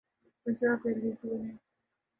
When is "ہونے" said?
1.25-1.51